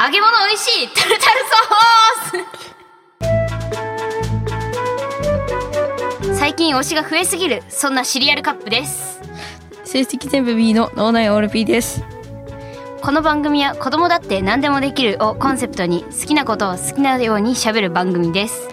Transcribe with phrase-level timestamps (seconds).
[0.00, 0.88] 揚げ物美味しい。
[0.94, 6.38] タルタルソース。
[6.38, 7.64] 最近推しが増えすぎる。
[7.68, 9.20] そんなシリアルカップです。
[9.84, 12.04] 成績全部 B の脳内オール P です。
[13.02, 18.68] この番組は子供だって何でもできるをコンセプトに好きなことを好きなように喋る番組です。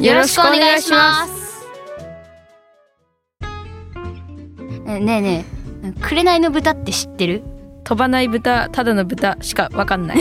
[0.00, 1.68] よろしくお願いします。
[4.88, 5.44] えねえね
[5.84, 7.44] え紅の豚って知ってる？
[7.84, 10.18] 飛ばない豚ただの豚しかわかんない。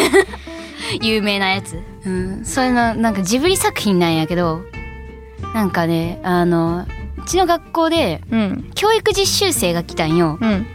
[1.02, 1.80] 有名なやつ。
[2.06, 2.46] うん。
[2.46, 4.62] それのなんかジブリ作品なんやけど
[5.54, 6.86] なんかねあの
[7.18, 8.70] うちの学校でうん。
[8.76, 10.38] 教育実習生が来たんよ。
[10.40, 10.66] うん。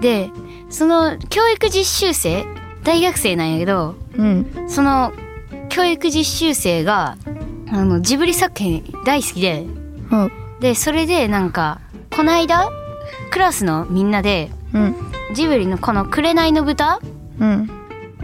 [0.00, 0.30] で
[0.68, 2.44] その教育実習生
[2.84, 4.46] 大学生なんやけどうん。
[4.68, 5.12] その
[5.68, 7.16] 教育実習生が
[7.70, 9.66] あのジブリ作品大好きで
[10.10, 10.32] うん。
[10.60, 12.68] でそれでなんかこないだ
[13.30, 14.96] クラスのみんなでうん
[15.34, 17.00] ジブリのこの「紅の豚
[17.38, 17.70] うん」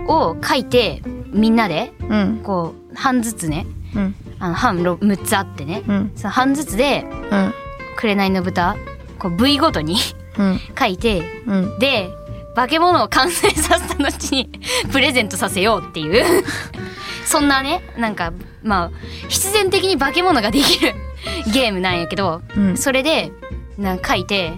[0.08, 2.40] を書いてみんなでうん。
[2.42, 4.14] こう半ずつねうん。
[4.38, 6.12] あの半ろ6つあってねうん。
[6.14, 7.55] その半ずつでうん
[7.97, 8.77] 「紅の豚」
[9.19, 9.97] こう部位ごとに
[10.38, 10.60] うん。
[10.78, 11.78] 書いてうん。
[11.78, 12.10] で
[12.55, 14.48] 化け物を完成させた後に
[14.92, 16.44] プレゼントさせようっていう。
[17.27, 18.32] そんなねなんか
[18.62, 18.91] まあ
[19.28, 20.94] 必然的に化け物ができる
[21.52, 22.77] ゲームなんやけどうん。
[22.77, 23.32] それで
[23.78, 24.52] なんか書いて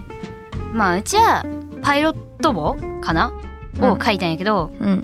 [0.73, 1.45] まあうちは
[1.81, 3.31] パイロット簿かな、
[3.79, 3.91] うん。
[3.91, 5.03] を書いたんやけどうん。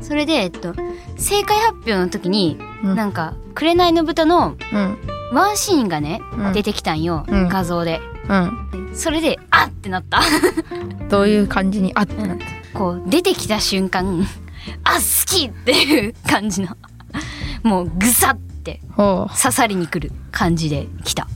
[0.00, 0.74] それで、えっと、
[1.16, 2.94] 正解発表の時に、うん。
[2.96, 4.98] なんか「紅の豚」のうん。
[5.32, 6.52] ワンシーンがね、うん。
[6.52, 7.48] 出てきたんよ、うん。
[7.48, 8.00] 画像で。
[8.28, 8.90] うん。
[8.94, 10.20] それで「あっ!」ってなった。
[11.08, 12.44] どういう感じにあってなった？
[12.78, 14.26] こう出てきた瞬間
[14.84, 16.76] 「あ好き!」っていう感じの。
[17.62, 21.28] もうぐさってほ刺さりにくる感じで来た。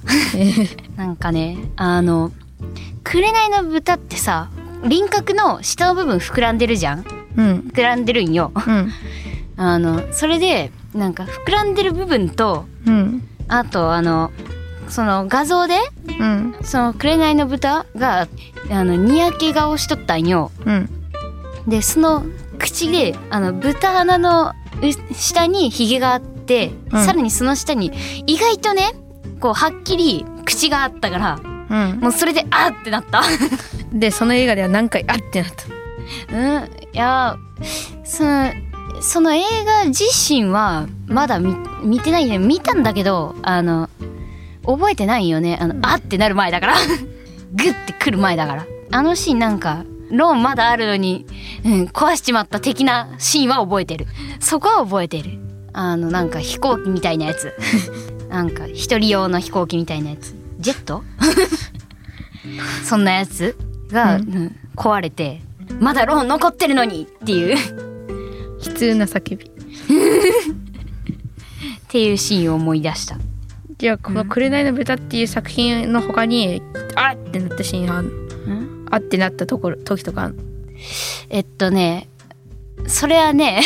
[0.97, 2.33] なんかねあの
[3.05, 4.49] 「紅の豚」ってさ
[4.85, 7.05] 輪郭の下の部分膨らんでるじゃん？
[7.37, 7.71] うん。
[7.73, 8.53] 膨らんでるんよ。
[8.55, 8.93] うん。
[9.57, 13.29] あのそれでなんか膨らんでる部分とうん。
[13.49, 14.31] あとあの
[14.89, 15.79] その画像で
[16.19, 16.55] うん。
[16.63, 18.29] その紅の豚が
[18.71, 20.51] あのにやけ顔しとったんよ。
[20.65, 20.91] うん。
[21.67, 22.25] でその
[22.59, 24.53] 口であの豚鼻の
[24.83, 27.05] う下にひげがあって、うん。
[27.05, 27.93] さらにその下に
[28.27, 28.93] 意外とね
[29.41, 32.01] こうはっきり口があったからうん。
[32.01, 33.23] もうそれであーってなった。
[33.95, 36.37] でその映画では何回あってなった。
[36.37, 37.37] うんいや
[38.05, 38.53] その
[39.01, 42.39] その映画自身はまだ見見てないね。
[42.39, 43.89] 見たんだけどあの
[44.67, 45.59] 覚えてないよね。
[45.61, 46.75] あの、あってなる前だから。
[47.55, 48.67] グッてくる前だから。
[48.91, 51.27] あのシーンなんかローンまだあるのに、
[51.65, 54.07] うん、壊しちまった的なシーンは覚えてる。
[54.41, 55.39] そこは覚えてる。
[55.73, 57.53] あのなんか飛行機みたいなやつ。
[58.31, 60.35] なんか一人用の飛行機みたいなやつ。
[60.59, 61.03] ジェット？
[62.85, 63.57] そんなやつ
[63.91, 64.35] が、うん。
[64.37, 65.41] うん壊れて
[65.79, 67.57] まだローン残ってるのにっていう。
[68.67, 69.47] 悲痛な叫び。
[69.47, 69.49] っ
[71.89, 73.17] ていうシーンを思い出した。
[73.79, 76.61] じゃあこの「紅の豚」っていう作品の他に
[76.97, 77.17] あっ！
[77.17, 78.07] てなったシーンはあん。
[78.07, 78.11] の
[78.55, 78.87] ん？
[78.91, 79.01] あっ！
[79.01, 80.33] てなったところ時とか
[81.29, 82.09] えっとね
[82.87, 83.63] それはね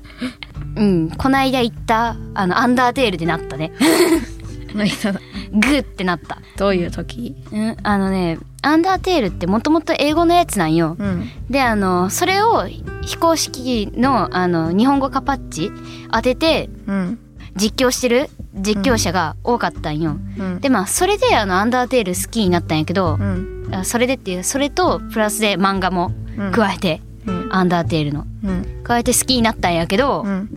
[0.76, 1.10] うん。
[1.10, 3.72] こないだ言ったあのアンダーテールでなったね。
[4.72, 6.38] グーってなった。
[6.56, 7.34] どういう時？
[7.52, 7.76] うん。
[7.82, 10.96] あのねアンダーテールってもともと英語のやつなんよ。
[10.98, 11.30] うん。
[11.48, 12.66] であのそれを
[13.02, 15.70] 非公式のあの日本語カパッチ
[16.12, 17.18] 当ててうん。
[17.56, 20.60] 実況してる実況者が多かったんよ、うん。
[20.60, 23.68] でまあそれであのアンダーテール好きになったんやけど、うん。
[23.72, 26.52] あそれでっていうそれとプラスで漫画もうん。
[26.52, 27.48] 加えて、うん。
[27.50, 28.24] アンダーテールの。
[28.44, 28.82] うん。
[28.84, 30.48] 加えて好きになったんやけど、うん。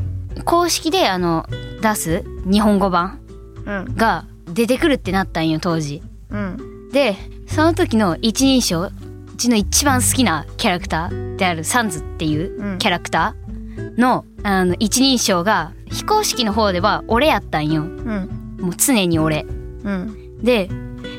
[0.45, 1.45] 公式であの
[1.81, 3.19] 出す日本語版
[3.65, 3.95] うん。
[3.95, 6.01] が出てくるってなったんよ当時。
[6.29, 6.89] うん。
[6.91, 7.15] で
[7.53, 8.91] その時の一人称う
[9.37, 12.79] ちの一番好きなキャラクターであるサンズっていううん。
[12.79, 17.83] キャラクターのあの一人称が非公式の方では俺やったんよ。
[17.83, 18.57] うん。
[18.59, 19.45] もう常に俺。
[19.83, 20.43] うん。
[20.43, 20.67] で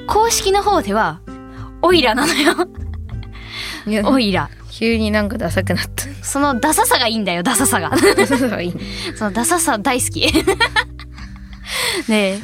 [0.09, 1.21] 公式の方では
[1.83, 2.69] オイラなのよ。
[4.11, 4.50] オイラ。
[4.73, 6.05] 急になんかダサくなった。
[6.25, 7.93] そのダサさがいいんだよダサさが。
[9.14, 10.32] そのダサさ大好き。
[12.11, 12.41] で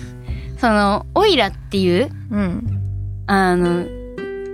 [0.59, 2.80] そのオイラっていううん
[3.31, 3.87] あの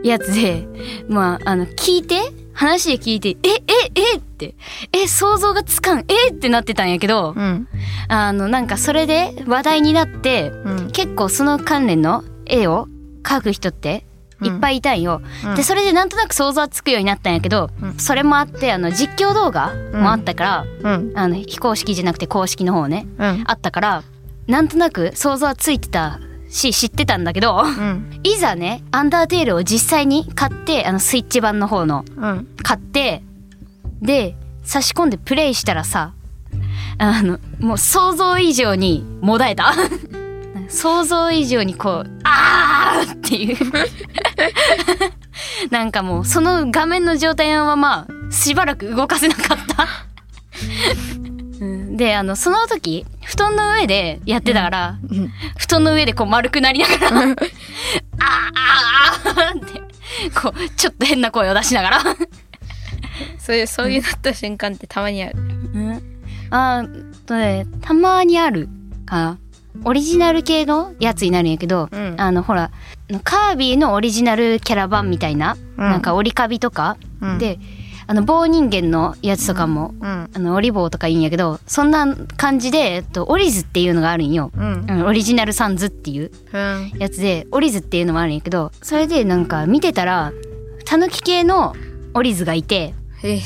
[0.04, 0.68] やつで
[1.08, 2.20] まああの聞いて
[2.52, 4.54] 話で聞いて「えええって
[4.92, 7.68] 「え想像がつかんえってなってたんやけどうん。
[8.08, 10.90] あのなんかそれで話題になってうん。
[10.90, 12.86] 結構その関連の絵を
[13.22, 14.04] 描く人って
[14.42, 15.22] いっぱいいたんよ。
[15.46, 15.54] うん。
[15.54, 17.94] でそれでなんとなく想像はつくようになったんやけど、うん。
[17.98, 21.12] それもあってあの実況動画もあったから、うん。
[21.14, 23.44] あの非公式じゃなくて公式の方ねうん。
[23.46, 24.02] あったから
[24.46, 26.20] なんとなく想像はついてた
[26.56, 28.20] し知ってたんだけどうん。
[28.24, 32.48] いざねアンダーテールを実際に買ってあのスイッチ版の方のうん。
[32.62, 33.22] 買って
[34.00, 36.14] で差し込んでプレイしたらさ
[36.98, 39.74] あのもう想像以上にもだえた。
[40.68, 43.56] 想像以上にこうあーっていう。
[45.70, 49.82] なんかもうその画面の状態のまましばらく動かせなかった。
[49.82, 50.05] うん
[51.96, 55.32] であのその時布団の上でやってたから、うん。
[55.56, 59.80] 布団の上でこう丸くなりながらあーあーあーって
[60.40, 62.02] こうちょっと変な声を出しながら。
[63.38, 65.38] そういうそういうなった瞬間ってたまにある。
[65.38, 66.02] うん。
[66.50, 67.66] あーとね。
[67.80, 68.68] たまにある
[69.06, 69.38] かな。
[69.84, 72.14] オリジナル系のやつになるんやけど、うん。
[72.18, 72.70] あのほら
[73.24, 75.90] カービィのオリジナルキャラバンみたいな、うん。
[75.90, 77.38] なんか折りカビとか、うん。
[77.38, 77.58] で
[78.08, 80.30] あの棒人間のやつとかも、うん。
[80.32, 84.86] あの折り棒とかいいんやけどそんな感じで、えっと、オリズっていうのがあるんよ、うん。
[84.88, 86.92] うん、オリジナルサンズっていううん。
[86.98, 90.32] やつでオリズっていうのもあるんやけどそれでなんか見てたら
[90.84, 91.74] タヌキ系の
[92.14, 92.94] オリズがいて
[93.24, 93.40] え。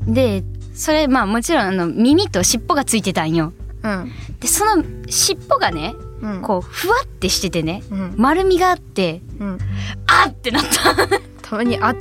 [0.00, 0.42] で
[0.74, 3.52] それまあもちろんあの耳と尻尾がついてたんよ。
[3.82, 4.12] うん。
[4.40, 6.42] でその尻尾がねうん。
[6.42, 8.14] こうふわってしててねうん。
[8.16, 9.58] 丸みがあってうん。
[10.06, 10.92] あっってなった。
[10.92, 11.06] っ
[11.42, 11.96] たまにあっ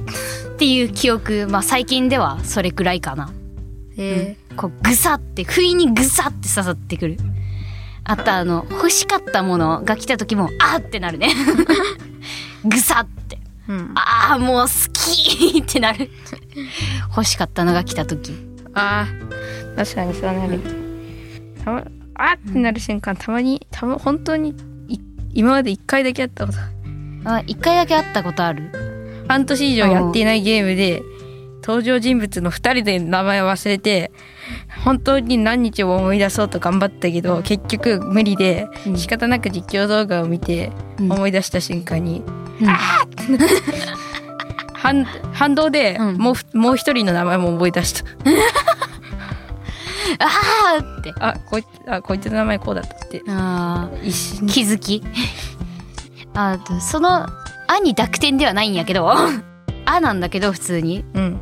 [0.57, 3.31] ていう記憶まあ最近ではそれくらいかな。
[3.97, 7.17] えこうぐさって不意にぐさって刺さってくる。
[8.05, 11.29] あとあの欲しかったものが来た時もあーってなるね。
[12.65, 13.39] ぐさって。
[13.67, 13.91] ーうん。
[13.95, 16.09] ああもう好きってなる。
[17.09, 18.33] 欲しかったのが来た時。
[18.73, 19.75] あー。
[19.75, 20.59] 確かにそうなる。
[21.63, 21.83] たま
[22.15, 24.53] あーってなる瞬間たまにたま本当に
[24.87, 24.99] い
[25.33, 26.59] 今まで一回だけあったこと。
[27.25, 28.69] あ一回だけ会ったことある
[29.27, 31.01] 半年以上やっていないゲームで
[31.61, 34.11] 登場人物の2人で名前を忘れて
[34.83, 38.97] 本当に何日も思い出そうと頑張ったけど結局無理でうん。
[38.97, 41.11] 仕方なく実況動画を見てうん。
[41.13, 42.21] 思い出した瞬間に
[42.61, 42.67] うん。
[44.73, 46.17] 反反動でうん。
[46.17, 48.03] もうふもう一人の名前も思い出した。
[50.19, 51.13] あーって。
[51.19, 53.21] あこいあこいつの名前こうだったって。
[53.29, 53.89] あ
[54.47, 55.01] 気づき？
[56.35, 57.27] あとその
[57.73, 59.09] 「あ」に濁点ではないんやけど
[59.85, 61.05] 「あ」なんだけど普通に。
[61.13, 61.39] うん。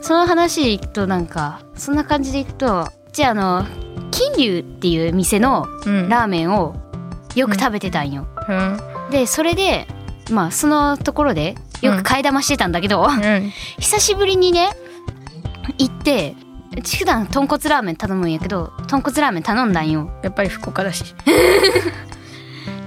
[0.00, 3.66] その話でいくとなんかそんな感じでいくとじゃああの
[4.10, 6.08] 金龍っていう店のうん。
[6.08, 6.74] ラーメンを
[7.34, 8.78] よく食べてたんよ、うん。
[9.10, 9.86] でそれで
[10.30, 13.52] まあそのところでよく替え玉してたんだけど、うん。
[13.78, 14.70] 久しぶりにね
[15.78, 16.34] 行って
[16.98, 20.10] 普段豚骨ラーメン頼むんやけど豚骨ラーメン頼んだんよ。
[20.22, 21.14] やっぱり福岡だし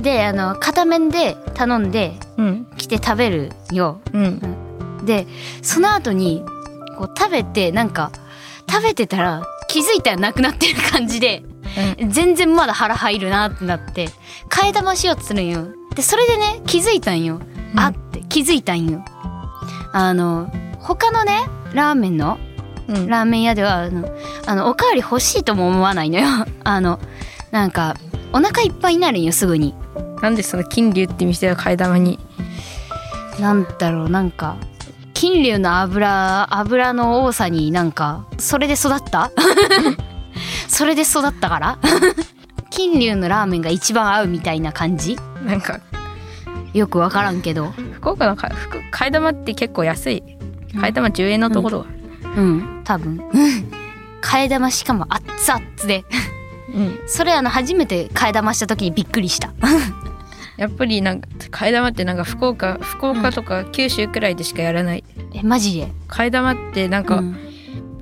[0.06, 2.68] であの片面で頼んでうん。
[2.78, 4.00] 来て食べるよ。
[4.13, 4.40] うん。
[5.04, 5.25] で
[5.63, 6.46] その後に
[6.96, 8.12] こう食べてなんか
[8.69, 11.42] 食べてたら気づいたらなくなってる感じで
[12.07, 14.10] 全然まだ腹入るなってなって
[14.48, 15.66] 替え玉しようとするんよ。
[15.96, 17.42] でそれでね気づいたんよ、
[17.74, 17.80] うん。
[17.80, 19.04] あって気づいたんよ。
[19.92, 22.38] あの他のねラーメンの
[22.88, 23.08] うん。
[23.08, 24.08] ラーメン屋ではあの
[24.46, 26.28] あのおかわり欲しいとも思わないのよ。
[26.63, 27.00] あの
[27.50, 27.96] なんか
[28.34, 29.74] お腹いっぱいになるんよすぐに
[30.21, 32.19] なんでその金龍って店は替え玉に？
[33.39, 34.56] なんだろうなんか
[35.13, 39.31] 金龍の油油の多さになんかそれで育った？
[40.67, 41.77] それで育ったから？
[42.71, 45.17] 金龍のラーメンが一番合うみたいな感じ？
[45.45, 45.79] なんか
[46.73, 47.73] よくわからんけど。
[47.94, 50.23] 福岡のか福替え玉って結構安い。
[50.73, 51.85] 替え玉10円のところが
[52.38, 52.81] うん。
[52.83, 53.17] 多分。
[54.21, 56.03] 替え玉しかも熱々で
[56.75, 57.00] うん。
[57.08, 59.53] それあの初めて替え玉した時にびっくりした。
[60.58, 65.03] やっぱりなんか替え玉ってなんか福岡福岡とか九州くらいでしかやらない。
[65.34, 65.88] えマジで？
[66.08, 67.38] 替え玉ってなんかうん。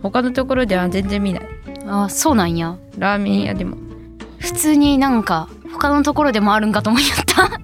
[0.01, 1.43] 他のところでは全然見ない。
[1.87, 2.75] あそうなんや。
[2.97, 3.77] ラーメン屋でも。
[4.39, 7.59] 普通になんか他のところでもあるんかと思いやった。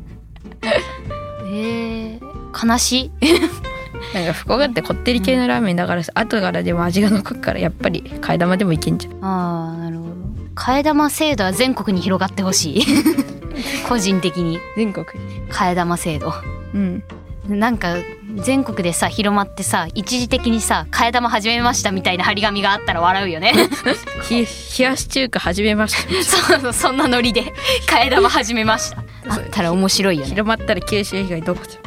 [1.52, 3.12] えー、悲しい。
[4.14, 9.14] なんか福岡ってこってり系のラーメンだからさ後からでも味が残るからやっぱり替え玉でもいけんじゃん。
[9.22, 9.79] あ
[10.60, 12.86] 替え玉制度は全国に広がってほしい。
[13.88, 14.60] 個人的に。
[14.76, 16.34] 全国替え玉制度。
[16.74, 17.04] うん。
[17.48, 17.96] なんか
[18.36, 23.54] 全国でさ広まってさ一時的にさ替え玉始めましたみたいな張り紙があったら笑うよね。
[24.28, 24.46] ひ
[24.78, 26.12] 冷やし中華始めました。
[26.24, 27.54] そうそうそんなノリで
[27.88, 28.98] 替え玉始めました。
[29.30, 30.30] あったら面白いよね。
[30.30, 31.78] 広まったら九州以外どこじ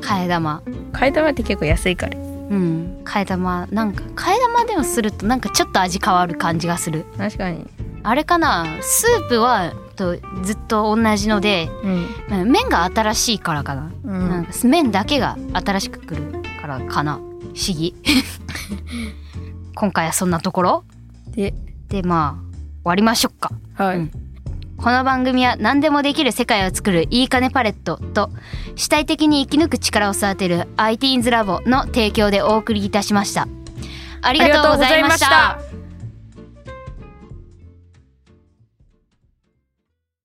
[0.00, 0.60] 替え玉。
[0.92, 3.00] 替え玉って結構安いからうん。
[3.04, 7.04] 替え玉なんか替え玉でもするとなんかちょっと味変わる感じがする。
[7.16, 7.66] 確かに。
[8.02, 8.66] あれかな？
[8.82, 12.40] スープはとずっと同じのでうん。
[12.42, 16.22] うん麺が新しいからかな,、うなんんか麺だけが新しくくる
[16.60, 17.14] からかな。
[17.14, 17.94] 不思議。
[19.74, 20.84] 今回はそんなところ。
[21.30, 21.54] で。
[21.88, 23.50] でまあ終わりましょうか。
[23.76, 24.10] はい、うん
[24.76, 28.30] この番組は何でもできる世界を作るいいかねパレットと
[28.76, 33.48] 主体的に生き抜く力を育てる ITINS ラボの提供でお送りいたしました。
[34.20, 35.73] ありがとうございました。